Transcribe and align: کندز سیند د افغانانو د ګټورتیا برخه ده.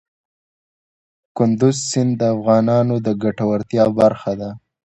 کندز 1.37 1.75
سیند 1.89 2.11
د 2.19 2.21
افغانانو 2.35 2.95
د 3.05 3.07
ګټورتیا 3.23 3.85
برخه 3.99 4.31
ده. 4.39 4.49